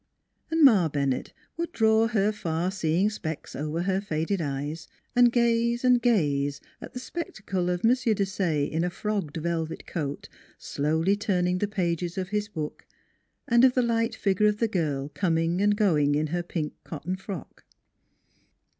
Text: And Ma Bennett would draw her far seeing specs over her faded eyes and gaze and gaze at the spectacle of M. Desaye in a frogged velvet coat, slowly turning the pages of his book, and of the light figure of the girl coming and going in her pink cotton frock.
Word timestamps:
And 0.49 0.63
Ma 0.65 0.89
Bennett 0.89 1.31
would 1.57 1.71
draw 1.71 2.07
her 2.07 2.31
far 2.31 2.71
seeing 2.71 3.11
specs 3.11 3.55
over 3.55 3.83
her 3.83 4.01
faded 4.01 4.41
eyes 4.41 4.87
and 5.15 5.31
gaze 5.31 5.83
and 5.85 6.01
gaze 6.01 6.59
at 6.81 6.93
the 6.93 6.99
spectacle 6.99 7.69
of 7.69 7.85
M. 7.85 7.91
Desaye 7.91 8.67
in 8.67 8.83
a 8.83 8.89
frogged 8.89 9.37
velvet 9.37 9.85
coat, 9.85 10.27
slowly 10.57 11.15
turning 11.15 11.59
the 11.59 11.67
pages 11.67 12.17
of 12.17 12.29
his 12.29 12.47
book, 12.47 12.87
and 13.47 13.63
of 13.63 13.75
the 13.75 13.83
light 13.83 14.15
figure 14.15 14.47
of 14.47 14.57
the 14.57 14.67
girl 14.67 15.09
coming 15.09 15.61
and 15.61 15.75
going 15.77 16.15
in 16.15 16.27
her 16.33 16.41
pink 16.41 16.73
cotton 16.83 17.15
frock. 17.15 17.63